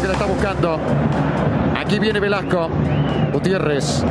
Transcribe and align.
Que 0.00 0.06
la 0.06 0.14
está 0.14 0.24
buscando. 0.24 0.80
Aquí 1.78 1.98
viene 1.98 2.18
Velasco. 2.18 2.70
Gutiérrez. 3.32 4.02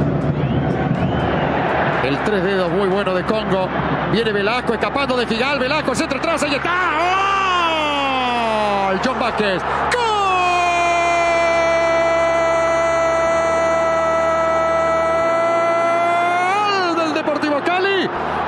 El 2.04 2.18
tres 2.20 2.44
dedos 2.44 2.72
muy 2.72 2.88
bueno 2.90 3.14
de 3.14 3.24
Congo. 3.24 3.68
Viene 4.12 4.32
Velasco 4.32 4.74
escapando 4.74 5.18
de 5.18 5.26
Figal. 5.26 5.58
Velasco, 5.60 5.96
centro 5.96 6.20
atrás. 6.20 6.44
Ahí 6.44 6.54
está. 6.56 6.70
¡Gol! 8.90 9.00
John 9.04 9.20
Vázquez. 9.20 9.62
¡Gol! 9.94 10.13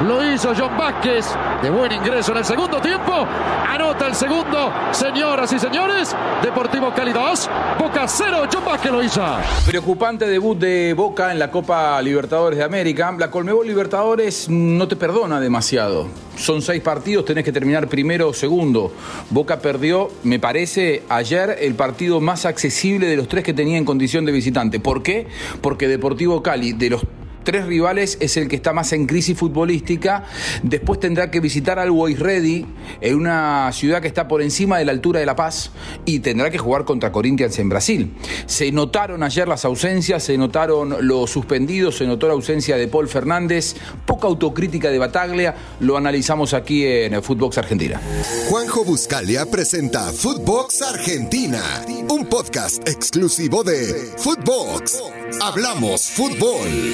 Lo 0.01 0.23
hizo 0.23 0.53
John 0.55 0.77
Vázquez. 0.77 1.25
De 1.63 1.69
buen 1.69 1.91
ingreso 1.91 2.33
en 2.33 2.39
el 2.39 2.45
segundo 2.45 2.79
tiempo. 2.81 3.25
Anota 3.67 4.07
el 4.07 4.15
segundo. 4.15 4.71
Señoras 4.91 5.51
y 5.53 5.59
señores. 5.59 6.15
Deportivo 6.43 6.93
Cali 6.93 7.13
2. 7.13 7.49
Boca 7.79 8.05
0. 8.07 8.43
John 8.51 8.65
Vázquez 8.65 8.91
lo 8.91 9.01
hizo. 9.01 9.23
Preocupante 9.65 10.27
debut 10.27 10.59
de 10.59 10.93
Boca 10.93 11.31
en 11.31 11.39
la 11.39 11.49
Copa 11.49 12.01
Libertadores 12.01 12.59
de 12.59 12.65
América. 12.65 13.15
La 13.17 13.31
Colmebol 13.31 13.65
Libertadores 13.65 14.49
no 14.49 14.87
te 14.87 14.97
perdona 14.97 15.39
demasiado. 15.39 16.07
Son 16.35 16.61
seis 16.61 16.81
partidos, 16.81 17.23
tenés 17.23 17.45
que 17.45 17.53
terminar 17.53 17.87
primero 17.87 18.27
o 18.27 18.33
segundo. 18.33 18.91
Boca 19.29 19.59
perdió, 19.59 20.09
me 20.23 20.37
parece, 20.37 21.03
ayer 21.07 21.57
el 21.61 21.75
partido 21.75 22.19
más 22.19 22.45
accesible 22.45 23.07
de 23.07 23.15
los 23.15 23.29
tres 23.29 23.45
que 23.45 23.53
tenía 23.53 23.77
en 23.77 23.85
condición 23.85 24.25
de 24.25 24.33
visitante. 24.33 24.81
¿Por 24.81 25.01
qué? 25.01 25.27
Porque 25.61 25.87
Deportivo 25.87 26.43
Cali, 26.43 26.73
de 26.73 26.89
los 26.89 27.05
tres 27.45 27.65
rivales 27.65 28.17
es 28.19 28.35
el 28.35 28.49
que 28.49 28.57
está 28.57 28.73
más 28.73 28.91
en 28.91 29.05
crisis 29.05 29.37
futbolística. 29.37 30.25
Después 30.63 30.99
tendrá 30.99 31.31
que 31.31 31.39
visitar 31.39 31.79
al 31.79 31.93
Ready 32.17 32.65
en 32.99 33.15
una 33.15 33.71
ciudad 33.71 34.01
que 34.01 34.07
está 34.09 34.27
por 34.27 34.41
encima 34.41 34.77
de 34.77 34.85
la 34.85 34.91
altura 34.91 35.21
de 35.21 35.25
La 35.25 35.37
Paz 35.37 35.71
y 36.03 36.19
tendrá 36.19 36.51
que 36.51 36.57
jugar 36.57 36.83
contra 36.83 37.13
Corinthians 37.13 37.57
en 37.59 37.69
Brasil. 37.69 38.13
Se 38.47 38.71
notaron 38.73 39.23
ayer 39.23 39.47
las 39.47 39.63
ausencias, 39.63 40.23
se 40.23 40.37
notaron 40.37 41.07
los 41.07 41.29
suspendidos, 41.29 41.97
se 41.97 42.05
notó 42.05 42.27
la 42.27 42.33
ausencia 42.33 42.75
de 42.75 42.87
Paul 42.87 43.07
Fernández, 43.07 43.75
poca 44.05 44.27
autocrítica 44.27 44.89
de 44.89 44.99
Bataglia, 44.99 45.55
lo 45.79 45.95
analizamos 45.95 46.53
aquí 46.53 46.85
en 46.85 47.21
Footbox 47.21 47.59
Argentina. 47.59 48.01
Juanjo 48.49 48.83
Buscalia 48.83 49.45
presenta 49.45 50.11
Footbox 50.11 50.81
Argentina, 50.81 51.61
un 52.09 52.25
podcast 52.25 52.87
exclusivo 52.89 53.63
de 53.63 54.11
Footbox. 54.17 55.24
Hablamos 55.41 56.09
fútbol. 56.11 56.91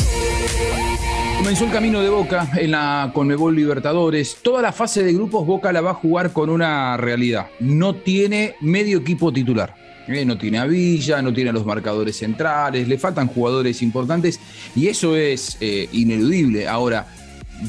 Comenzó 1.38 1.66
el 1.66 1.72
camino 1.72 2.02
de 2.02 2.10
Boca 2.10 2.50
en 2.56 2.72
la 2.72 3.12
Conmebol 3.14 3.56
Libertadores. 3.56 4.38
Toda 4.42 4.62
la 4.62 4.72
fase 4.72 5.04
de 5.04 5.14
grupos 5.14 5.46
Boca 5.46 5.72
la 5.72 5.82
va 5.82 5.92
a 5.92 5.96
jugar 5.96 6.34
con 6.34 6.50
una 6.50 6.98
realidad. 6.98 7.48
No 7.60 7.96
tiene 7.96 8.56
medio 8.62 9.00
equipo 9.00 9.32
titular. 9.32 9.76
Eh, 10.08 10.26
no 10.26 10.38
tiene 10.38 10.60
a 10.60 10.66
Villa, 10.66 11.22
no 11.22 11.34
tiene 11.34 11.52
a 11.52 11.54
los 11.54 11.66
marcadores 11.66 12.18
centrales, 12.18 12.88
le 12.88 12.98
faltan 12.98 13.28
jugadores 13.28 13.82
importantes 13.82 14.40
y 14.76 14.88
eso 14.88 15.16
es 15.16 15.58
eh, 15.62 15.88
ineludible. 15.92 16.68
Ahora, 16.68 17.08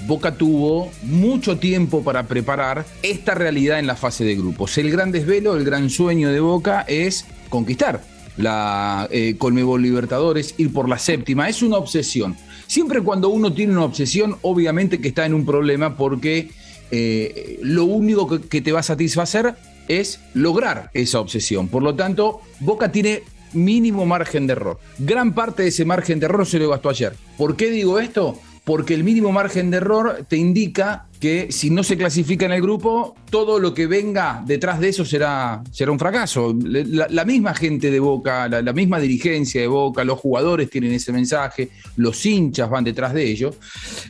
Boca 0.07 0.35
tuvo 0.35 0.91
mucho 1.03 1.59
tiempo 1.59 2.03
para 2.03 2.25
preparar 2.25 2.85
esta 3.03 3.35
realidad 3.35 3.79
en 3.79 3.87
la 3.87 3.97
fase 3.97 4.25
de 4.25 4.35
grupos. 4.35 4.77
El 4.79 4.91
gran 4.91 5.13
desvelo, 5.13 5.57
el 5.57 5.65
gran 5.65 5.91
sueño 5.91 6.31
de 6.31 6.41
Boca 6.41 6.85
es 6.89 7.27
conquistar 7.51 8.12
la 8.37 9.09
eh, 9.11 9.37
Colmebol 9.39 9.83
Libertadores, 9.83 10.55
ir 10.59 10.73
por 10.73 10.89
la 10.89 10.99
séptima. 10.99 11.49
Es 11.49 11.63
una 11.63 11.77
obsesión. 11.77 12.37
Siempre 12.67 13.01
cuando 13.03 13.29
uno 13.29 13.53
tiene 13.53 13.73
una 13.73 13.85
obsesión, 13.85 14.37
obviamente 14.43 15.01
que 15.01 15.09
está 15.09 15.27
en 15.27 15.35
un 15.35 15.45
problema 15.45 15.97
porque 15.97 16.51
eh, 16.91 17.59
lo 17.63 17.85
único 17.85 18.29
que, 18.29 18.49
que 18.49 18.61
te 18.61 18.73
va 18.73 18.81
a 18.81 18.85
satisfacer 18.85 19.55
es 19.89 20.21
lograr 20.35 20.91
esa 20.95 21.21
obsesión. 21.21 21.69
Por 21.69 21.83
lo 21.83 21.95
tanto, 21.95 22.41
Boca 22.61 22.91
tiene 22.93 23.23
mínimo 23.53 24.07
margen 24.07 24.47
de 24.47 24.53
error. 24.53 24.79
Gran 24.99 25.35
parte 25.35 25.63
de 25.63 25.69
ese 25.69 25.85
margen 25.85 26.21
de 26.21 26.27
error 26.27 26.47
se 26.47 26.59
lo 26.59 26.71
gastó 26.71 26.89
ayer. 26.89 27.15
¿Por 27.37 27.57
qué 27.57 27.71
digo 27.71 27.99
esto? 27.99 28.39
Porque 28.65 28.95
el 28.95 29.03
mínimo 29.03 29.33
margen 29.33 29.71
de 29.71 29.79
error 29.79 30.25
te 30.29 30.37
indica 30.37 31.09
que 31.23 31.53
si 31.53 31.71
no 31.71 31.85
se 31.85 31.97
clasifica 31.97 32.47
en 32.47 32.53
el 32.53 32.61
grupo, 32.61 33.15
todo 33.31 33.61
lo 33.61 33.73
que 33.75 33.87
venga 33.87 34.43
detrás 34.45 34.81
de 34.81 34.89
eso 34.89 35.05
será, 35.05 35.63
será 35.71 35.93
un 35.93 35.99
fracaso. 35.99 36.53
La, 36.65 37.25
misma 37.25 37.55
gente 37.55 37.93
de 37.93 38.01
Boca, 38.01 38.49
la, 38.49 38.61
la, 38.61 38.73
misma 38.73 38.99
dirigencia 38.99 39.61
de 39.61 39.69
Boca, 39.69 40.03
los 40.03 40.19
jugadores 40.19 40.69
tienen 40.69 40.93
ese 40.93 41.13
mensaje, 41.13 41.71
los 41.95 42.27
hinchas 42.27 42.69
van 42.69 42.83
detrás 42.83 43.15
de 43.15 43.31
ello. 43.31 43.55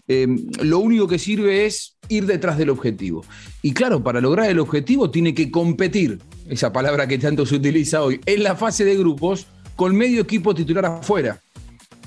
Eh, 0.08 0.26
lo 0.62 0.78
único 0.78 1.06
que 1.06 1.18
sirve 1.18 1.66
es 1.66 1.96
ir 2.08 2.24
detrás 2.24 2.56
del 2.56 2.70
objetivo. 2.70 3.24
Y 3.60 3.72
claro, 3.72 4.02
para 4.02 4.20
lograr 4.20 4.50
el 4.50 4.58
objetivo 4.58 5.10
tiene 5.10 5.34
que 5.34 5.50
competir, 5.50 6.18
esa 6.48 6.72
palabra 6.72 7.06
que 7.06 7.18
tanto 7.18 7.44
se 7.44 7.56
utiliza 7.56 8.02
hoy, 8.02 8.20
en 8.24 8.42
la 8.42 8.56
fase 8.56 8.86
de 8.86 8.96
grupos 8.96 9.46
con 9.76 9.94
medio 9.94 10.22
equipo 10.22 10.54
titular 10.54 10.86
afuera. 10.86 11.40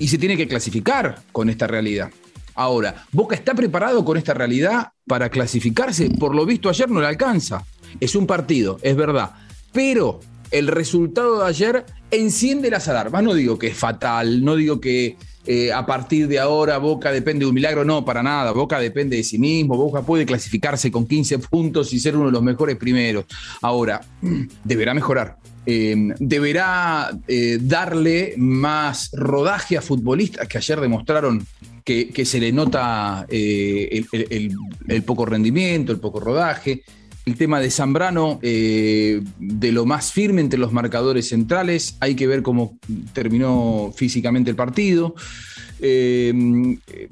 Y 0.00 0.08
se 0.08 0.18
tiene 0.18 0.36
que 0.36 0.48
clasificar 0.48 1.22
con 1.32 1.48
esta 1.48 1.66
realidad. 1.66 2.10
Ahora, 2.56 3.04
¿Boca 3.12 3.36
está 3.36 3.54
preparado 3.54 4.04
con 4.04 4.16
esta 4.16 4.34
realidad 4.34 4.88
para 5.06 5.28
clasificarse? 5.28 6.10
Por 6.10 6.34
lo 6.34 6.46
visto 6.46 6.68
ayer 6.70 6.90
no 6.90 7.00
le 7.00 7.06
alcanza. 7.06 7.64
Es 8.00 8.16
un 8.16 8.26
partido, 8.26 8.78
es 8.82 8.96
verdad. 8.96 9.32
Pero 9.72 10.20
el 10.50 10.68
resultado 10.68 11.40
de 11.40 11.46
ayer 11.46 11.84
enciende 12.10 12.70
las 12.70 12.88
alarmas. 12.88 13.22
No 13.22 13.34
digo 13.34 13.58
que 13.58 13.68
es 13.68 13.76
fatal, 13.76 14.42
no 14.42 14.56
digo 14.56 14.80
que 14.80 15.16
eh, 15.46 15.72
a 15.72 15.86
partir 15.86 16.28
de 16.28 16.38
ahora 16.38 16.78
Boca 16.78 17.12
depende 17.12 17.44
de 17.44 17.48
un 17.48 17.54
milagro, 17.54 17.84
no, 17.84 18.04
para 18.04 18.22
nada. 18.22 18.52
Boca 18.52 18.78
depende 18.78 19.16
de 19.16 19.24
sí 19.24 19.38
mismo, 19.38 19.76
Boca 19.76 20.02
puede 20.02 20.26
clasificarse 20.26 20.90
con 20.90 21.06
15 21.06 21.38
puntos 21.38 21.92
y 21.92 22.00
ser 22.00 22.16
uno 22.16 22.26
de 22.26 22.32
los 22.32 22.42
mejores 22.42 22.76
primeros. 22.76 23.24
Ahora, 23.62 24.00
deberá 24.64 24.94
mejorar. 24.94 25.36
Eh, 25.68 25.96
deberá 26.20 27.10
eh, 27.26 27.58
darle 27.60 28.34
más 28.36 29.10
rodaje 29.12 29.76
a 29.76 29.82
futbolistas 29.82 30.46
que 30.46 30.58
ayer 30.58 30.80
demostraron 30.80 31.44
que, 31.84 32.24
se 32.24 32.40
le 32.40 32.52
nota 32.52 33.26
eh, 33.28 34.04
el, 34.12 35.02
poco 35.02 35.26
rendimiento, 35.26 35.92
el 35.92 35.98
poco 35.98 36.20
rodaje. 36.20 36.82
El 37.26 37.34
tema 37.36 37.58
de 37.58 37.72
Zambrano, 37.72 38.38
eh, 38.40 39.20
de 39.40 39.72
lo 39.72 39.84
más 39.84 40.12
firme 40.12 40.40
entre 40.40 40.60
los 40.60 40.72
marcadores 40.72 41.28
centrales, 41.28 41.96
hay 41.98 42.14
que 42.14 42.28
ver 42.28 42.42
cómo 42.42 42.78
terminó 43.12 43.92
físicamente 43.96 44.48
el 44.48 44.54
partido. 44.54 45.16
Eh, 45.80 46.32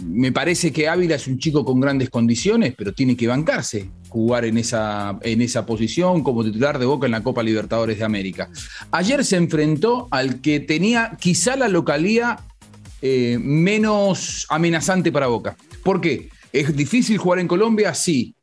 me 0.05 0.31
parece 0.31 0.73
que 0.73 0.89
Ávila 0.89 1.17
es 1.17 1.27
un 1.27 1.41
chico 1.41 1.65
con 1.65 1.81
grandes 1.81 2.11
condiciones, 2.11 2.75
pero 2.79 2.95
tiene 2.95 3.17
que 3.17 3.27
bancarse 3.27 3.91
jugar 4.09 4.45
en 4.45 4.57
esa, 4.59 5.19
en 5.21 5.43
esa 5.43 5.67
posición 5.67 6.23
como 6.23 6.45
titular 6.45 6.79
de 6.79 6.87
Boca 6.87 7.07
en 7.07 7.13
la 7.13 7.25
Copa 7.25 7.43
Libertadores 7.43 7.99
de 7.99 8.05
América. 8.05 8.49
Ayer 8.93 9.25
se 9.25 9.35
enfrentó 9.35 10.07
al 10.13 10.41
que 10.41 10.61
tenía 10.61 11.19
quizá 11.21 11.57
la 11.57 11.67
localía 11.67 12.39
eh, 13.03 13.37
menos 13.41 14.47
amenazante 14.49 15.11
para 15.11 15.27
Boca. 15.27 15.57
¿Por 15.83 16.01
qué? 16.01 16.29
¿Es 16.53 16.77
difícil 16.77 17.19
jugar 17.19 17.41
en 17.41 17.49
Colombia? 17.49 17.93
Sí, 17.95 18.37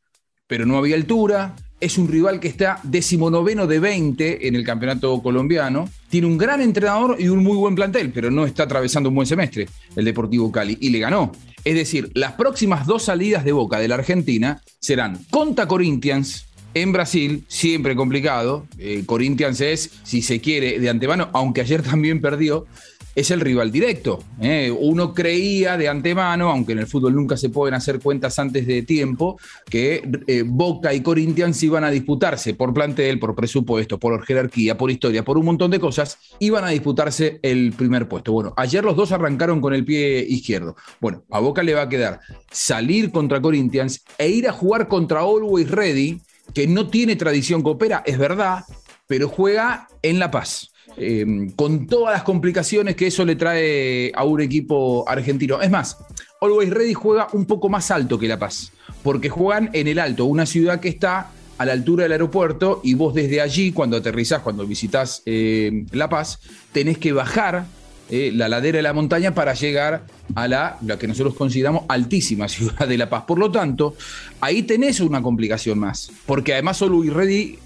pero 0.52 0.66
no 0.66 0.76
había 0.76 0.96
altura. 0.96 1.56
Es 1.80 1.96
un 1.96 2.08
rival 2.08 2.38
que 2.38 2.46
está 2.46 2.78
decimonoveno 2.82 3.66
de 3.66 3.80
20 3.80 4.46
en 4.48 4.54
el 4.54 4.66
campeonato 4.66 5.22
colombiano. 5.22 5.88
Tiene 6.10 6.26
un 6.26 6.36
gran 6.36 6.60
entrenador 6.60 7.16
y 7.18 7.28
un 7.28 7.42
muy 7.42 7.56
buen 7.56 7.74
plantel, 7.74 8.12
pero 8.12 8.30
no 8.30 8.44
está 8.44 8.64
atravesando 8.64 9.08
un 9.08 9.14
buen 9.14 9.26
semestre 9.26 9.66
el 9.96 10.04
Deportivo 10.04 10.52
Cali. 10.52 10.76
Y 10.78 10.90
le 10.90 10.98
ganó. 10.98 11.32
Es 11.64 11.74
decir, 11.74 12.10
las 12.12 12.32
próximas 12.32 12.86
dos 12.86 13.04
salidas 13.04 13.46
de 13.46 13.52
Boca 13.52 13.78
de 13.78 13.88
la 13.88 13.94
Argentina 13.94 14.60
serán 14.78 15.24
contra 15.30 15.66
Corinthians, 15.66 16.44
en 16.74 16.92
Brasil, 16.92 17.44
siempre 17.48 17.96
complicado. 17.96 18.66
Eh, 18.78 19.04
Corinthians 19.06 19.60
es, 19.62 19.90
si 20.02 20.20
se 20.20 20.40
quiere, 20.40 20.78
de 20.80 20.90
antemano, 20.90 21.30
aunque 21.32 21.62
ayer 21.62 21.82
también 21.82 22.20
perdió, 22.20 22.66
es 23.14 23.30
el 23.30 23.40
rival 23.40 23.70
directo. 23.70 24.22
¿eh? 24.40 24.74
Uno 24.76 25.12
creía 25.12 25.76
de 25.76 25.88
antemano, 25.88 26.50
aunque 26.50 26.72
en 26.72 26.78
el 26.78 26.86
fútbol 26.86 27.14
nunca 27.14 27.36
se 27.36 27.50
pueden 27.50 27.74
hacer 27.74 28.00
cuentas 28.00 28.38
antes 28.38 28.66
de 28.66 28.82
tiempo, 28.82 29.38
que 29.68 30.02
eh, 30.26 30.42
Boca 30.46 30.94
y 30.94 31.00
Corinthians 31.00 31.62
iban 31.62 31.84
a 31.84 31.90
disputarse 31.90 32.54
por 32.54 32.72
plantel, 32.72 33.18
por 33.18 33.34
presupuesto, 33.34 33.98
por 33.98 34.24
jerarquía, 34.24 34.76
por 34.76 34.90
historia, 34.90 35.24
por 35.24 35.38
un 35.38 35.44
montón 35.44 35.70
de 35.70 35.80
cosas, 35.80 36.18
iban 36.38 36.64
a 36.64 36.68
disputarse 36.68 37.38
el 37.42 37.72
primer 37.72 38.08
puesto. 38.08 38.32
Bueno, 38.32 38.54
ayer 38.56 38.84
los 38.84 38.96
dos 38.96 39.12
arrancaron 39.12 39.60
con 39.60 39.74
el 39.74 39.84
pie 39.84 40.24
izquierdo. 40.26 40.76
Bueno, 41.00 41.24
a 41.30 41.40
Boca 41.40 41.62
le 41.62 41.74
va 41.74 41.82
a 41.82 41.88
quedar 41.88 42.20
salir 42.50 43.10
contra 43.10 43.40
Corinthians 43.40 44.02
e 44.18 44.28
ir 44.28 44.48
a 44.48 44.52
jugar 44.52 44.88
contra 44.88 45.20
Always 45.20 45.70
Ready, 45.70 46.20
que 46.54 46.66
no 46.66 46.88
tiene 46.88 47.16
tradición 47.16 47.62
coopera, 47.62 48.02
es 48.04 48.18
verdad, 48.18 48.64
pero 49.06 49.28
juega 49.28 49.88
en 50.02 50.18
La 50.18 50.30
Paz. 50.30 50.71
Eh, 50.96 51.50
con 51.56 51.86
todas 51.86 52.14
las 52.14 52.22
complicaciones 52.22 52.96
que 52.96 53.06
eso 53.06 53.24
le 53.24 53.36
trae 53.36 54.12
a 54.14 54.24
un 54.24 54.40
equipo 54.40 55.08
argentino. 55.08 55.60
Es 55.60 55.70
más, 55.70 55.98
Always 56.40 56.70
Ready 56.70 56.94
juega 56.94 57.28
un 57.32 57.46
poco 57.46 57.68
más 57.68 57.90
alto 57.90 58.18
que 58.18 58.28
La 58.28 58.38
Paz, 58.38 58.72
porque 59.02 59.28
juegan 59.28 59.70
en 59.72 59.88
el 59.88 59.98
Alto, 59.98 60.24
una 60.24 60.46
ciudad 60.46 60.80
que 60.80 60.88
está 60.88 61.30
a 61.58 61.64
la 61.64 61.72
altura 61.72 62.02
del 62.04 62.12
aeropuerto 62.12 62.80
y 62.82 62.94
vos 62.94 63.14
desde 63.14 63.40
allí, 63.40 63.72
cuando 63.72 63.96
aterrizás, 63.96 64.42
cuando 64.42 64.66
visitas 64.66 65.22
eh, 65.26 65.84
La 65.92 66.08
Paz, 66.08 66.40
tenés 66.72 66.98
que 66.98 67.12
bajar 67.12 67.66
eh, 68.10 68.32
la 68.34 68.48
ladera 68.48 68.76
de 68.78 68.82
la 68.82 68.92
montaña 68.92 69.34
para 69.34 69.54
llegar 69.54 70.04
a 70.34 70.48
la, 70.48 70.78
que 70.98 71.06
nosotros 71.06 71.34
consideramos 71.34 71.84
altísima 71.88 72.48
ciudad 72.48 72.88
de 72.88 72.98
La 72.98 73.08
Paz. 73.08 73.24
Por 73.26 73.38
lo 73.38 73.50
tanto, 73.50 73.94
ahí 74.40 74.64
tenés 74.64 75.00
una 75.00 75.22
complicación 75.22 75.78
más, 75.78 76.10
porque 76.26 76.54
además 76.54 76.82
Always 76.82 77.12
Ready 77.12 77.58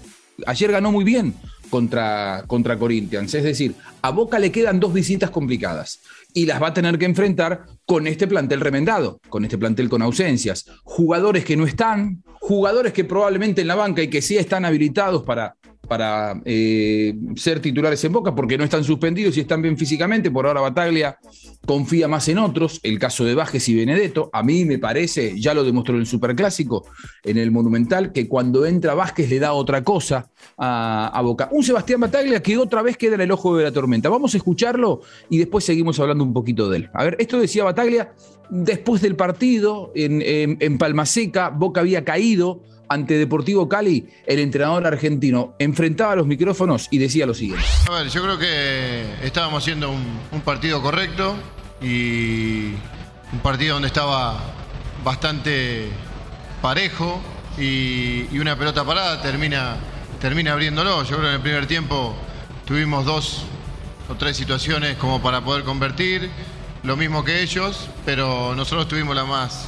ayer 0.45 0.71
ganó 0.71 0.91
muy 0.91 1.03
bien 1.03 1.33
contra, 1.69 2.43
contra 2.47 2.77
Corinthians. 2.77 3.33
Es 3.33 3.43
decir, 3.43 3.75
a 4.01 4.11
Boca 4.11 4.39
le 4.39 4.51
quedan 4.51 4.79
dos 4.79 4.93
visitas 4.93 5.29
complicadas 5.29 5.99
y 6.33 6.45
las 6.45 6.61
va 6.61 6.67
a 6.67 6.73
tener 6.73 6.97
que 6.97 7.05
enfrentar 7.05 7.65
con 7.85 8.07
este 8.07 8.27
plantel 8.27 8.61
remendado, 8.61 9.19
con 9.29 9.43
este 9.43 9.57
plantel 9.57 9.89
con 9.89 10.01
ausencias. 10.01 10.65
Jugadores 10.83 11.45
que 11.45 11.57
no 11.57 11.65
están, 11.65 12.23
jugadores 12.39 12.93
que 12.93 13.03
probablemente 13.03 13.61
en 13.61 13.67
la 13.67 13.75
banca 13.75 14.01
y 14.01 14.09
que 14.09 14.21
sí 14.21 14.37
están 14.37 14.65
habilitados 14.65 15.23
para, 15.23 15.55
para 15.87 16.41
eh, 16.45 17.15
ser 17.35 17.59
titulares 17.59 18.03
en 18.03 18.11
Boca 18.11 18.35
porque 18.35 18.57
no 18.57 18.63
están 18.63 18.83
suspendidos 18.83 19.37
y 19.37 19.41
están 19.41 19.61
bien 19.61 19.77
físicamente. 19.77 20.29
Por 20.29 20.45
ahora 20.45 20.61
Bataglia 20.61 21.17
confía 21.65 22.07
más 22.07 22.27
en 22.27 22.37
otros, 22.37 22.79
el 22.83 22.99
caso 22.99 23.23
de 23.25 23.35
Bajes 23.35 23.67
y 23.69 23.75
Benedetto. 23.75 24.29
A 24.33 24.43
mí 24.43 24.65
me 24.65 24.77
parece, 24.77 25.39
ya 25.39 25.53
lo 25.53 25.63
demostró 25.63 25.95
en 25.95 26.01
el 26.01 26.07
Superclásico, 26.07 26.85
en 27.23 27.37
el 27.37 27.51
Monumental, 27.51 28.11
que 28.11 28.27
cuando 28.27 28.65
entra 28.65 28.93
Vázquez 28.93 29.29
le 29.29 29.39
da 29.39 29.53
otra 29.53 29.83
cosa 29.83 30.29
a, 30.57 31.21
Boca. 31.23 31.49
Un 31.51 31.63
Sebastián 31.63 31.99
Bataglia 31.99 32.41
que 32.41 32.57
otra 32.57 32.81
vez 32.81 32.97
queda 32.97 33.15
en 33.15 33.21
el 33.21 33.31
ojo 33.31 33.57
de 33.57 33.63
la 33.63 33.71
tormenta. 33.71 34.09
Vamos 34.09 34.33
a 34.33 34.37
escucharlo 34.37 35.01
y 35.29 35.37
después 35.37 35.65
seguimos 35.65 35.99
hablando 35.99 36.23
un 36.23 36.33
poquito 36.33 36.69
de 36.69 36.77
él. 36.77 36.89
A 36.93 37.03
ver, 37.03 37.17
esto 37.19 37.39
decía 37.39 37.63
Bataglia 37.63 38.13
después 38.49 39.01
del 39.01 39.15
partido 39.15 39.91
en, 39.95 40.21
en, 40.21 40.57
en 40.61 40.77
Palmaseca, 40.77 41.49
Boca 41.49 41.81
había 41.81 42.05
caído 42.05 42.61
ante 42.89 43.17
Deportivo 43.17 43.67
Cali, 43.67 44.07
el 44.25 44.39
entrenador 44.39 44.85
argentino 44.85 45.55
enfrentaba 45.59 46.15
los 46.15 46.27
micrófonos 46.27 46.87
y 46.91 46.97
decía 46.97 47.25
lo 47.25 47.33
siguiente. 47.33 47.65
A 47.89 47.91
ver, 47.91 48.09
yo 48.09 48.23
creo 48.23 48.37
que 48.37 49.05
estábamos 49.23 49.63
haciendo 49.63 49.91
un, 49.91 50.41
partido 50.41 50.81
correcto 50.81 51.35
y 51.81 52.73
un 53.33 53.39
partido 53.43 53.73
donde 53.73 53.87
estaba 53.87 54.39
bastante 55.03 55.89
parejo 56.61 57.21
y, 57.57 58.37
una 58.37 58.57
pelota 58.57 58.85
parada 58.85 59.21
termina, 59.21 59.77
termina 60.21 60.53
abriéndolo. 60.53 61.03
Yo 61.03 61.17
creo 61.17 61.21
que 61.21 61.27
en 61.27 61.35
el 61.35 61.41
primer 61.41 61.67
tiempo 61.67 62.15
tuvimos 62.65 63.05
dos 63.05 63.43
o 64.09 64.15
tres 64.15 64.37
situaciones 64.37 64.95
como 64.97 65.21
para 65.21 65.41
poder 65.41 65.63
convertir, 65.63 66.29
lo 66.83 66.95
mismo 66.95 67.23
que 67.23 67.41
ellos, 67.41 67.89
pero 68.05 68.55
nosotros 68.55 68.87
tuvimos 68.87 69.15
la 69.15 69.25
más, 69.25 69.67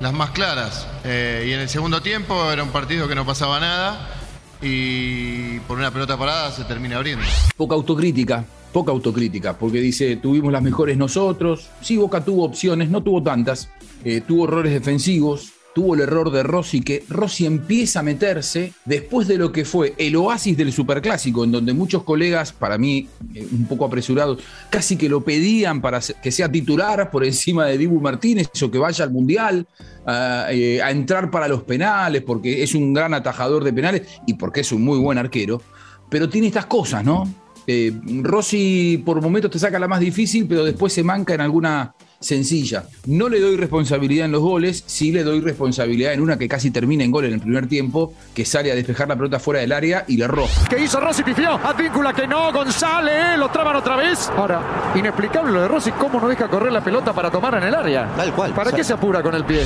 las 0.00 0.12
más 0.12 0.30
claras. 0.30 0.86
Eh, 1.04 1.46
y 1.48 1.52
en 1.52 1.60
el 1.60 1.68
segundo 1.68 2.00
tiempo 2.02 2.50
era 2.50 2.62
un 2.62 2.70
partido 2.70 3.08
que 3.08 3.14
no 3.14 3.24
pasaba 3.24 3.60
nada 3.60 4.08
y 4.60 5.58
por 5.60 5.78
una 5.78 5.90
pelota 5.90 6.16
parada 6.16 6.50
se 6.50 6.64
termina 6.64 6.96
abriendo. 6.96 7.24
Poca 7.56 7.74
autocrítica, 7.74 8.44
poca 8.72 8.92
autocrítica, 8.92 9.56
porque 9.56 9.78
dice, 9.78 10.16
tuvimos 10.16 10.52
las 10.52 10.62
mejores 10.62 10.96
nosotros. 10.96 11.68
Sí, 11.80 11.96
Boca 11.96 12.24
tuvo 12.24 12.44
opciones, 12.44 12.90
no 12.90 13.02
tuvo 13.02 13.22
tantas, 13.22 13.68
eh, 14.04 14.20
tuvo 14.20 14.44
errores 14.44 14.72
defensivos, 14.72 15.52
tuvo 15.74 15.94
el 15.94 16.00
error 16.00 16.30
de 16.30 16.42
Rossi, 16.42 16.80
que 16.80 17.04
Rossi 17.08 17.46
empieza 17.46 18.00
a 18.00 18.02
meterse 18.02 18.72
después 18.84 19.26
de 19.26 19.36
lo 19.36 19.52
que 19.52 19.64
fue 19.64 19.94
el 19.98 20.16
oasis 20.16 20.56
del 20.56 20.72
Superclásico, 20.72 21.44
en 21.44 21.52
donde 21.52 21.72
muchos 21.72 22.04
colegas, 22.04 22.52
para 22.52 22.78
mí 22.78 23.08
eh, 23.34 23.46
un 23.50 23.66
poco 23.66 23.84
apresurados, 23.84 24.38
casi 24.70 24.96
que 24.96 25.08
lo 25.08 25.22
pedían 25.22 25.80
para 25.80 26.00
que 26.00 26.30
sea 26.30 26.50
titular 26.50 27.10
por 27.10 27.24
encima 27.24 27.66
de 27.66 27.76
Dibu 27.76 28.00
Martínez 28.00 28.50
o 28.62 28.70
que 28.70 28.78
vaya 28.78 29.04
al 29.04 29.10
Mundial, 29.10 29.66
eh, 30.06 30.80
a 30.82 30.90
entrar 30.90 31.30
para 31.30 31.48
los 31.48 31.62
penales, 31.62 32.22
porque 32.22 32.62
es 32.62 32.74
un 32.74 32.92
gran 32.92 33.14
atajador 33.14 33.64
de 33.64 33.72
penales 33.72 34.02
y 34.26 34.34
porque 34.34 34.60
es 34.60 34.70
un 34.72 34.82
muy 34.82 34.98
buen 34.98 35.18
arquero. 35.18 35.60
Pero 36.08 36.28
tiene 36.28 36.46
estas 36.48 36.66
cosas, 36.66 37.04
¿no? 37.04 37.24
Eh, 37.66 37.92
Rossi 38.22 39.02
por 39.04 39.20
momentos 39.22 39.50
te 39.50 39.58
saca 39.58 39.78
la 39.78 39.88
más 39.88 40.00
difícil, 40.00 40.46
pero 40.46 40.64
después 40.64 40.92
se 40.92 41.02
manca 41.02 41.34
en 41.34 41.40
alguna 41.40 41.94
sencilla. 42.20 42.84
No 43.06 43.28
le 43.28 43.40
doy 43.40 43.56
responsabilidad 43.56 44.26
en 44.26 44.32
los 44.32 44.40
goles, 44.40 44.84
sí 44.86 45.12
le 45.12 45.22
doy 45.22 45.40
responsabilidad 45.40 46.12
en 46.12 46.20
una 46.20 46.38
que 46.38 46.48
casi 46.48 46.70
termina 46.70 47.04
en 47.04 47.10
gol 47.10 47.26
en 47.26 47.34
el 47.34 47.40
primer 47.40 47.66
tiempo, 47.68 48.14
que 48.34 48.44
sale 48.44 48.72
a 48.72 48.74
despejar 48.74 49.08
la 49.08 49.16
pelota 49.16 49.38
fuera 49.38 49.60
del 49.60 49.72
área 49.72 50.04
y 50.08 50.16
le 50.16 50.24
erró. 50.24 50.46
¿Qué 50.68 50.82
hizo 50.82 51.00
Rossi? 51.00 51.22
Pifió. 51.22 51.54
Advíncula 51.54 52.12
que 52.12 52.26
no. 52.26 52.52
González. 52.52 53.38
Lo 53.38 53.50
traban 53.50 53.76
otra 53.76 53.96
vez. 53.96 54.30
Ahora, 54.36 54.92
inexplicable 54.94 55.52
lo 55.52 55.62
de 55.62 55.68
Rossi. 55.68 55.90
¿Cómo 55.92 56.20
no 56.20 56.28
deja 56.28 56.48
correr 56.48 56.72
la 56.72 56.82
pelota 56.82 57.12
para 57.12 57.30
tomar 57.30 57.54
en 57.54 57.64
el 57.64 57.74
área? 57.74 58.12
Tal 58.16 58.32
cual. 58.34 58.54
¿Para 58.54 58.72
qué 58.72 58.84
se 58.84 58.92
apura 58.92 59.22
con 59.22 59.34
el 59.34 59.44
pie? 59.44 59.64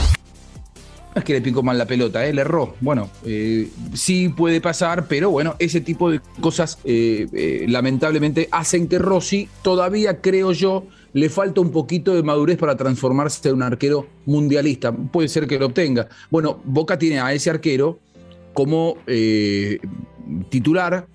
es 1.19 1.25
que 1.25 1.33
le 1.35 1.41
picó 1.41 1.63
mal 1.63 1.77
la 1.77 1.87
pelota, 1.87 2.27
¿eh? 2.27 2.33
le 2.33 2.43
erró. 2.43 2.75
Bueno, 2.81 3.11
eh, 3.25 3.69
sí 3.95 4.29
puede 4.31 4.61
pasar, 4.61 5.07
pero 5.07 5.31
bueno, 5.31 5.57
ese 5.59 5.81
tipo 5.81 6.11
de 6.11 6.21
cosas 6.41 6.79
eh, 6.85 7.27
eh, 7.33 7.65
lamentablemente 7.69 8.49
hacen 8.51 8.89
que 8.89 8.99
Rossi 8.99 9.49
todavía, 9.63 10.21
creo 10.21 10.53
yo, 10.53 10.85
le 11.19 11.29
falta 11.29 11.61
un 11.61 11.71
poquito 11.71 12.15
de 12.15 12.23
madurez 12.23 12.57
para 12.57 12.77
transformarse 12.77 13.49
en 13.49 13.57
un 13.57 13.63
arquero 13.63 14.07
mundialista. 14.27 14.93
Puede 14.93 15.29
ser 15.29 15.47
que 15.49 15.59
lo 15.59 15.67
obtenga. 15.67 16.09
Bueno, 16.31 16.61
Boca 16.65 16.97
tiene 16.97 17.19
a 17.19 17.33
ese 17.33 17.51
arquero 17.51 17.99
como 18.55 18.99
eh, 19.07 19.81
titular 20.49 21.09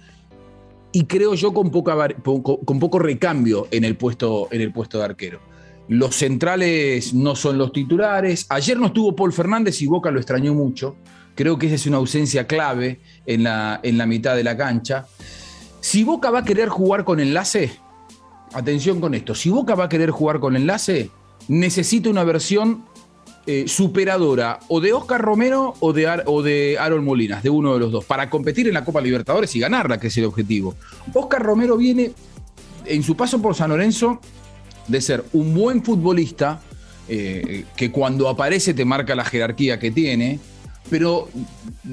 y 0.92 1.06
creo 1.06 1.36
yo 1.36 1.54
con, 1.54 1.72
poco 1.72 3.00
recambio 3.00 3.68
en 3.72 3.86
el, 3.86 3.96
puesto, 3.96 4.50
en 4.52 4.62
el 4.62 4.74
puesto 4.74 5.00
de 5.00 5.06
arquero. 5.06 5.40
Los 5.88 6.16
centrales 6.16 7.14
no 7.14 7.36
son 7.36 7.58
los 7.58 7.72
titulares. 7.72 8.46
Ayer 8.50 8.78
no 8.78 8.88
estuvo 8.88 9.16
Paul 9.16 9.32
Fernández 9.32 9.82
y 9.82 9.88
Boca 9.88 10.12
lo 10.12 10.20
extrañó 10.20 10.54
mucho. 10.54 10.98
Creo 11.34 11.58
que 11.58 11.68
esa 11.68 11.76
es 11.76 11.88
una 11.88 11.98
ausencia 11.98 12.46
clave 12.46 13.00
en 13.26 13.44
la, 13.44 13.80
en 13.84 13.98
la 13.98 14.06
mitad 14.06 14.36
de 14.36 14.44
la 14.44 14.58
cancha. 14.58 15.08
Si 15.80 16.04
Boca 16.04 16.30
va 16.30 16.40
a 16.40 16.44
querer 16.44 16.70
jugar 16.70 17.06
con 17.06 17.20
enlace, 17.20 17.72
atención 18.54 19.02
con 19.02 19.14
esto, 19.14 19.36
si 19.36 19.50
Boca 19.50 19.76
va 19.76 19.86
a 19.86 19.90
querer 19.90 20.12
jugar 20.12 20.40
con 20.40 20.56
enlace, 20.56 21.10
necesita 21.48 22.10
una 22.10 22.24
versión 22.24 22.86
eh, 23.46 23.66
superadora 23.68 24.60
o 24.70 24.80
de 24.80 24.94
Oscar 24.94 25.22
Romero 25.22 25.74
o 25.82 25.92
de, 25.92 26.04
de 26.44 26.78
Aaron 26.80 27.04
Molinas, 27.04 27.44
de 27.44 27.50
uno 27.50 27.74
de 27.74 27.80
los 27.80 27.92
dos, 27.92 28.06
para 28.06 28.30
competir 28.30 28.68
en 28.68 28.74
la 28.74 28.86
Copa 28.86 29.02
Libertadores 29.02 29.54
y 29.56 29.60
ganarla, 29.60 30.00
que 30.00 30.08
es 30.08 30.18
el 30.18 30.26
objetivo. 30.26 30.76
Oscar 31.14 31.44
Romero 31.44 31.76
viene 31.76 32.14
en 32.86 33.04
su 33.04 33.18
paso 33.18 33.42
por 33.42 33.56
San 33.56 33.70
Lorenzo 33.70 34.20
de 34.88 35.02
ser 35.02 35.26
un 35.34 35.54
buen 35.54 35.84
futbolista, 35.84 36.62
eh, 37.10 37.66
que 37.76 37.92
cuando 37.92 38.30
aparece 38.30 38.74
te 38.74 38.86
marca 38.86 39.14
la 39.14 39.26
jerarquía 39.26 39.78
que 39.78 39.92
tiene, 39.92 40.40
pero 40.90 41.28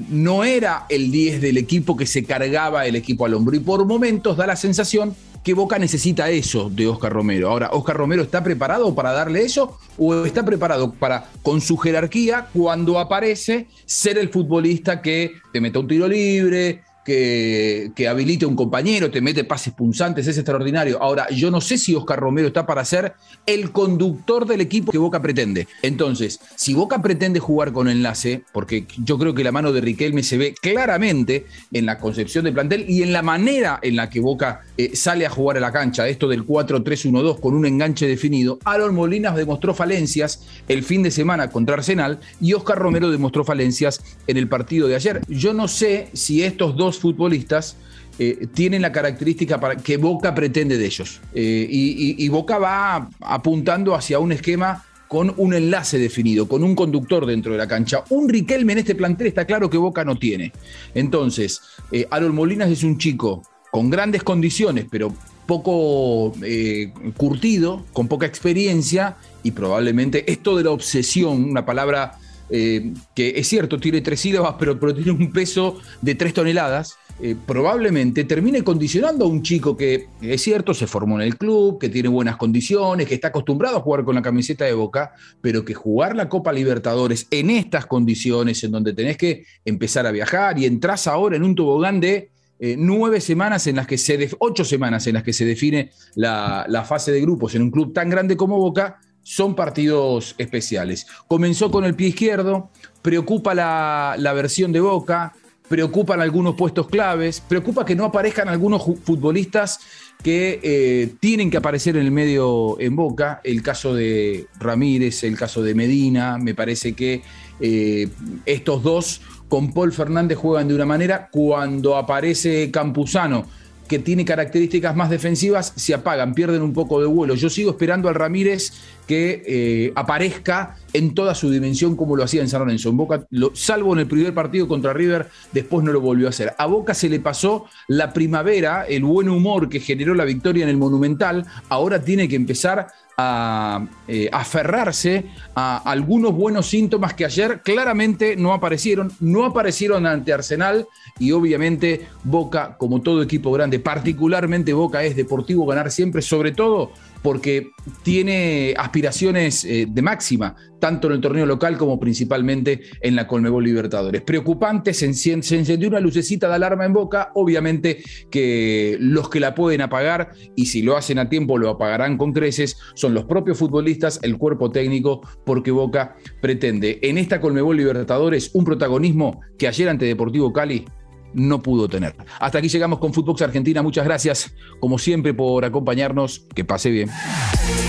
no 0.09 0.43
era 0.43 0.85
el 0.87 1.11
10 1.11 1.41
del 1.41 1.57
equipo 1.57 1.97
que 1.97 2.05
se 2.05 2.23
cargaba 2.23 2.85
el 2.85 2.95
equipo 2.95 3.25
al 3.25 3.33
hombro. 3.33 3.55
Y 3.55 3.59
por 3.59 3.85
momentos 3.85 4.37
da 4.37 4.47
la 4.47 4.55
sensación 4.55 5.15
que 5.43 5.53
Boca 5.53 5.79
necesita 5.79 6.29
eso 6.29 6.69
de 6.69 6.87
Oscar 6.87 7.11
Romero. 7.11 7.49
Ahora, 7.49 7.69
¿Oscar 7.71 7.97
Romero 7.97 8.23
está 8.23 8.43
preparado 8.43 8.93
para 8.93 9.11
darle 9.11 9.43
eso 9.43 9.77
o 9.97 10.25
está 10.25 10.45
preparado 10.45 10.91
para, 10.91 11.29
con 11.41 11.61
su 11.61 11.77
jerarquía, 11.77 12.47
cuando 12.53 12.99
aparece, 12.99 13.67
ser 13.85 14.17
el 14.17 14.29
futbolista 14.29 15.01
que 15.01 15.33
te 15.51 15.61
meta 15.61 15.79
un 15.79 15.87
tiro 15.87 16.07
libre, 16.07 16.83
que, 17.03 18.07
habilite 18.09 18.45
un 18.45 18.55
compañero, 18.55 19.09
te 19.09 19.21
mete 19.21 19.43
pases 19.43 19.73
punzantes, 19.73 20.27
es 20.27 20.37
extraordinario. 20.37 21.01
Ahora, 21.01 21.29
yo 21.29 21.49
no 21.51 21.61
sé 21.61 21.77
si 21.77 21.95
Oscar 21.95 22.19
Romero 22.19 22.47
está 22.47 22.65
para 22.65 22.83
ser 22.85 23.13
el 23.45 23.71
conductor 23.71 24.45
del 24.45 24.61
equipo 24.61 24.91
que 24.91 24.97
Boca 24.97 25.21
pretende. 25.21 25.67
Entonces, 25.81 26.39
si 26.55 26.73
Boca 26.73 27.01
pretende 27.01 27.39
jugar 27.39 27.71
con 27.71 27.89
enlace, 27.89 28.43
porque 28.51 28.85
yo 29.03 29.17
creo 29.17 29.33
que 29.33 29.43
la 29.43 29.51
mano 29.51 29.71
de 29.71 29.81
Riquelme 29.81 30.23
se 30.23 30.37
ve 30.37 30.53
claramente 30.59 31.45
en 31.71 31.85
la 31.85 31.97
concepción 31.99 32.45
de 32.45 32.51
plantel 32.51 32.85
y 32.87 33.03
en 33.03 33.13
la 33.13 33.21
manera 33.21 33.79
en 33.81 33.95
la 33.95 34.09
que 34.09 34.19
Boca 34.19 34.61
eh, 34.77 34.95
sale 34.95 35.25
a 35.25 35.29
jugar 35.29 35.57
a 35.57 35.61
la 35.61 35.71
cancha, 35.71 36.07
esto 36.07 36.27
del 36.27 36.45
4-3-1-2 36.45 37.39
con 37.39 37.55
un 37.55 37.65
enganche 37.65 38.07
definido, 38.07 38.59
Aaron 38.65 38.95
Molinas 38.95 39.35
demostró 39.35 39.73
falencias 39.73 40.45
el 40.67 40.83
fin 40.83 41.03
de 41.03 41.11
semana 41.11 41.49
contra 41.49 41.75
Arsenal 41.75 42.19
y 42.39 42.53
Oscar 42.53 42.77
Romero 42.77 43.09
demostró 43.09 43.43
falencias 43.43 44.01
en 44.27 44.37
el 44.37 44.47
partido 44.47 44.87
de 44.87 44.95
ayer. 44.95 45.21
Yo 45.27 45.53
no 45.53 45.67
sé 45.67 46.09
si 46.13 46.43
estos 46.43 46.75
dos 46.75 46.90
futbolistas 46.99 47.77
eh, 48.19 48.47
tienen 48.53 48.81
la 48.81 48.91
característica 48.91 49.59
para, 49.59 49.77
que 49.77 49.97
Boca 49.97 50.35
pretende 50.35 50.77
de 50.77 50.85
ellos. 50.85 51.21
Eh, 51.33 51.67
y, 51.69 52.29
Boca 52.29 52.57
va 52.57 53.09
apuntando 53.21 53.95
hacia 53.95 54.19
un 54.19 54.31
esquema 54.31 54.83
con 55.07 55.33
un 55.37 55.53
enlace 55.53 55.97
definido, 55.97 56.47
con 56.47 56.63
un 56.63 56.75
conductor 56.75 57.25
dentro 57.25 57.51
de 57.51 57.57
la 57.57 57.67
cancha. 57.67 58.03
Un 58.09 58.29
Riquelme 58.29 58.73
en 58.73 58.79
este 58.79 58.95
plantel 58.95 59.27
está 59.27 59.45
claro 59.45 59.69
que 59.69 59.77
Boca 59.77 60.05
no 60.05 60.17
tiene. 60.17 60.51
Entonces, 60.93 61.61
eh, 61.91 62.07
Molinas 62.31 62.69
es 62.69 62.83
un 62.83 62.97
chico 62.97 63.41
con 63.71 63.89
grandes 63.89 64.23
condiciones, 64.23 64.85
pero 64.89 65.13
poco 65.45 66.33
eh, 66.43 66.93
curtido, 67.17 67.85
con 67.91 68.07
poca 68.07 68.25
experiencia 68.25 69.17
y 69.43 69.51
probablemente 69.51 70.31
esto 70.31 70.55
de 70.55 70.63
la 70.63 70.71
obsesión, 70.71 71.43
una 71.43 71.65
palabra 71.65 72.17
eh, 72.51 72.93
que 73.15 73.33
es 73.37 73.47
cierto, 73.47 73.79
tiene 73.79 74.01
tres 74.01 74.19
sílabas, 74.19 74.55
pero, 74.59 74.77
tiene 74.93 75.11
un 75.11 75.31
peso 75.31 75.79
de 76.01 76.15
tres 76.15 76.33
toneladas, 76.33 76.97
eh, 77.21 77.35
probablemente 77.45 78.25
termine 78.25 78.61
condicionando 78.61 79.23
a 79.23 79.27
un 79.29 79.41
chico 79.41 79.77
que, 79.77 80.07
es 80.21 80.41
cierto, 80.41 80.73
se 80.73 80.85
formó 80.85 81.15
en 81.21 81.27
el 81.27 81.37
club, 81.37 81.79
que 81.79 81.87
tiene 81.87 82.09
buenas 82.09 82.35
condiciones, 82.35 83.07
que 83.07 83.15
está 83.15 83.29
acostumbrado 83.29 83.77
a 83.77 83.81
jugar 83.81 84.03
con 84.03 84.15
la 84.15 84.21
camiseta 84.21 84.65
de 84.65 84.73
Boca, 84.73 85.13
pero 85.39 85.63
que 85.63 85.73
jugar 85.73 86.15
la 86.15 86.27
Copa 86.27 86.51
Libertadores 86.51 87.25
en 87.31 87.51
estas 87.51 87.85
condiciones, 87.85 88.61
en 88.65 88.71
donde 88.71 88.93
tenés 88.93 89.15
que 89.15 89.45
empezar 89.63 90.05
a 90.05 90.11
viajar 90.11 90.59
y 90.59 90.65
entras 90.65 91.07
ahora 91.07 91.37
en 91.37 91.43
un 91.43 91.55
tobogán 91.55 92.01
de 92.01 92.31
eh, 92.59 92.75
nueve 92.77 93.21
semanas 93.21 93.65
en 93.67 93.77
las 93.77 93.87
que 93.87 93.97
se, 93.97 94.29
ocho 94.39 94.65
semanas 94.65 95.07
en 95.07 95.13
las 95.13 95.23
que 95.23 95.33
se 95.33 95.45
define 95.45 95.91
la 96.15 96.85
fase 96.85 97.11
de 97.13 97.21
grupos 97.21 97.55
en 97.55 97.61
un 97.61 97.71
club 97.71 97.93
tan 97.93 98.09
grande 98.09 98.35
como 98.35 98.57
Boca, 98.57 98.99
son 99.23 99.55
partidos 99.55 100.35
especiales. 100.37 101.07
Comenzó 101.27 101.71
con 101.71 101.85
el 101.85 101.95
pie 101.95 102.09
izquierdo, 102.09 102.69
preocupa 103.01 103.53
la, 103.53 104.33
versión 104.33 104.71
de 104.71 104.81
Boca, 104.81 105.33
preocupan 105.67 106.21
algunos 106.21 106.55
puestos 106.55 106.87
claves, 106.87 107.41
preocupa 107.41 107.85
que 107.85 107.95
no 107.95 108.05
aparezcan 108.05 108.49
algunos 108.49 108.83
futbolistas 109.03 109.79
que 110.21 110.59
eh, 110.61 111.13
tienen 111.19 111.49
que 111.49 111.57
aparecer 111.57 111.97
en 111.97 112.05
el 112.05 112.11
medio 112.11 112.79
en 112.79 112.95
Boca, 112.95 113.41
el 113.43 113.63
caso 113.63 113.95
de 113.95 114.47
Ramírez, 114.59 115.23
el 115.23 115.37
caso 115.37 115.63
de 115.63 115.73
Medina, 115.73 116.37
me 116.37 116.53
parece 116.53 116.93
que 116.93 117.23
eh, 117.59 118.09
estos 118.45 118.83
dos 118.83 119.21
con 119.47 119.73
Paul 119.73 119.91
Fernández 119.91 120.37
juegan 120.37 120.67
de 120.67 120.75
una 120.75 120.85
manera, 120.85 121.29
cuando 121.31 121.97
aparece 121.97 122.71
Campuzano, 122.71 123.45
que 123.91 123.99
tiene 123.99 124.23
características 124.23 124.95
más 124.95 125.09
defensivas, 125.09 125.73
se 125.75 125.93
apagan, 125.93 126.33
pierden 126.33 126.61
un 126.61 126.71
poco 126.71 127.01
de 127.01 127.07
vuelo. 127.07 127.35
Yo 127.35 127.49
sigo 127.49 127.71
esperando 127.71 128.07
al 128.07 128.15
Ramírez 128.15 128.71
que 129.05 129.43
eh, 129.45 129.91
aparezca 129.95 130.77
en 130.93 131.13
toda 131.13 131.35
su 131.35 131.51
dimensión 131.51 131.97
como 131.97 132.15
lo 132.15 132.23
hacía 132.23 132.39
en 132.41 132.47
San 132.47 132.61
Lorenzo. 132.61 132.87
En 132.87 132.95
Boca, 132.95 133.27
salvo 133.51 133.91
en 133.91 133.99
el 133.99 134.07
primer 134.07 134.33
partido 134.33 134.65
contra 134.69 134.93
River, 134.93 135.27
después 135.51 135.83
no 135.83 135.91
lo 135.91 135.99
volvió 135.99 136.27
a 136.27 136.29
hacer. 136.29 136.53
A 136.57 136.67
Boca 136.67 136.93
se 136.93 137.09
le 137.09 137.19
pasó 137.19 137.65
la 137.89 138.13
primavera, 138.13 138.85
el 138.85 139.03
buen 139.03 139.27
humor 139.27 139.67
que 139.67 139.81
generó 139.81 140.15
la 140.15 140.23
victoria 140.23 140.63
en 140.63 140.69
el 140.69 140.77
Monumental, 140.77 141.45
ahora 141.67 142.01
tiene 142.01 142.29
que 142.29 142.37
empezar 142.37 142.87
a 143.23 143.85
eh, 144.07 144.29
aferrarse 144.31 145.25
a 145.55 145.77
algunos 145.77 146.33
buenos 146.33 146.67
síntomas 146.67 147.13
que 147.13 147.25
ayer 147.25 147.61
claramente 147.61 148.35
no 148.35 148.53
aparecieron, 148.53 149.11
no 149.19 149.45
aparecieron 149.45 150.05
ante 150.05 150.33
Arsenal 150.33 150.87
y 151.19 151.31
obviamente 151.31 152.07
Boca, 152.23 152.75
como 152.77 153.01
todo 153.01 153.21
equipo 153.21 153.51
grande, 153.51 153.79
particularmente 153.79 154.73
Boca 154.73 155.03
es 155.03 155.15
deportivo 155.15 155.65
ganar 155.65 155.91
siempre, 155.91 156.21
sobre 156.21 156.51
todo 156.51 156.91
porque 157.21 157.71
tiene 158.03 158.73
aspiraciones 158.77 159.65
eh, 159.65 159.87
de 159.89 160.01
máxima, 160.01 160.55
tanto 160.79 161.07
en 161.07 161.13
el 161.13 161.21
torneo 161.21 161.45
local 161.45 161.77
como 161.77 161.99
principalmente 161.99 162.81
en 163.01 163.15
la 163.15 163.27
Colmebol 163.27 163.63
Libertadores. 163.63 164.21
Preocupante, 164.21 164.93
se, 164.93 165.05
encendió 165.05 165.87
una 165.87 165.99
lucecita 165.99 166.47
de 166.49 166.55
alarma 166.55 166.85
en 166.85 166.93
boca, 166.93 167.31
obviamente 167.35 168.03
que 168.29 168.97
los 168.99 169.29
que 169.29 169.39
la 169.39 169.53
pueden 169.53 169.81
apagar, 169.81 170.31
y 170.55 170.65
si 170.65 170.81
lo 170.81 170.97
hacen 170.97 171.19
a 171.19 171.29
tiempo 171.29 171.57
lo 171.57 171.69
apagarán 171.69 172.17
con 172.17 172.33
creces, 172.33 172.77
son 172.95 173.13
los 173.13 173.25
propios 173.25 173.57
futbolistas, 173.57 174.19
el 174.23 174.37
cuerpo 174.37 174.71
técnico, 174.71 175.21
porque 175.45 175.71
Boca 175.71 176.15
pretende 176.41 176.99
en 177.03 177.17
esta 177.17 177.39
Colmebol 177.39 177.77
Libertadores 177.77 178.51
un 178.53 178.65
protagonismo 178.65 179.41
que 179.57 179.67
ayer 179.67 179.87
ante 179.87 180.05
Deportivo 180.05 180.51
Cali 180.51 180.85
no 181.33 181.61
pudo 181.61 181.87
tener. 181.87 182.15
Hasta 182.39 182.59
aquí 182.59 182.69
llegamos 182.69 182.99
con 182.99 183.13
Footbox 183.13 183.41
Argentina. 183.41 183.81
Muchas 183.81 184.05
gracias, 184.05 184.53
como 184.79 184.97
siempre, 184.97 185.33
por 185.33 185.65
acompañarnos. 185.65 186.45
Que 186.53 186.63
pase 186.63 186.89
bien. 186.89 187.09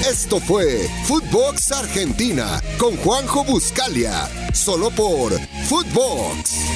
Esto 0.08 0.40
fue 0.40 0.88
Footbox 1.04 1.72
Argentina 1.72 2.60
con 2.78 2.96
Juanjo 2.96 3.44
Buscalia, 3.44 4.28
solo 4.52 4.90
por 4.90 5.32
Footbox. 5.68 6.71